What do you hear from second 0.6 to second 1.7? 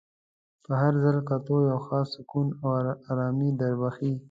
په هر ځل کتو